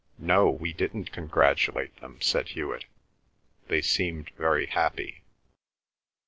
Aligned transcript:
"No, 0.17 0.49
we 0.49 0.73
didn't 0.73 1.11
congratulate 1.11 1.95
them," 1.97 2.19
said 2.23 2.47
Hewet. 2.47 2.85
"They 3.67 3.83
seemed 3.83 4.31
very 4.31 4.65
happy." 4.65 5.21